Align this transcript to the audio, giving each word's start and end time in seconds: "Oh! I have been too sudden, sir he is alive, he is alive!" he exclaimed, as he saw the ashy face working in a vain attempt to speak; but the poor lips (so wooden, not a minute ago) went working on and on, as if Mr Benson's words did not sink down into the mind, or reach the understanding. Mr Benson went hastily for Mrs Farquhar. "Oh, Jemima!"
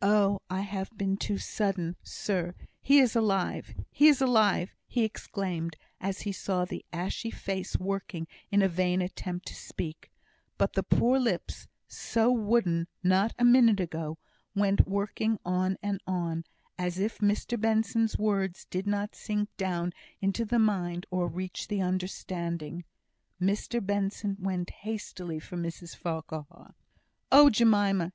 "Oh! 0.00 0.42
I 0.48 0.60
have 0.60 0.96
been 0.96 1.16
too 1.16 1.38
sudden, 1.38 1.96
sir 2.04 2.54
he 2.80 3.00
is 3.00 3.16
alive, 3.16 3.74
he 3.90 4.06
is 4.06 4.22
alive!" 4.22 4.76
he 4.86 5.02
exclaimed, 5.02 5.74
as 6.00 6.20
he 6.20 6.30
saw 6.30 6.64
the 6.64 6.84
ashy 6.92 7.32
face 7.32 7.76
working 7.78 8.28
in 8.52 8.62
a 8.62 8.68
vain 8.68 9.02
attempt 9.02 9.46
to 9.48 9.56
speak; 9.56 10.12
but 10.56 10.74
the 10.74 10.84
poor 10.84 11.18
lips 11.18 11.66
(so 11.88 12.30
wooden, 12.30 12.86
not 13.02 13.34
a 13.40 13.44
minute 13.44 13.80
ago) 13.80 14.18
went 14.54 14.86
working 14.86 15.36
on 15.44 15.76
and 15.82 16.00
on, 16.06 16.44
as 16.78 17.00
if 17.00 17.18
Mr 17.18 17.60
Benson's 17.60 18.16
words 18.16 18.66
did 18.70 18.86
not 18.86 19.16
sink 19.16 19.48
down 19.56 19.92
into 20.20 20.44
the 20.44 20.60
mind, 20.60 21.06
or 21.10 21.26
reach 21.26 21.66
the 21.66 21.82
understanding. 21.82 22.84
Mr 23.42 23.84
Benson 23.84 24.36
went 24.38 24.70
hastily 24.70 25.40
for 25.40 25.56
Mrs 25.56 25.96
Farquhar. 25.96 26.76
"Oh, 27.32 27.50
Jemima!" 27.50 28.06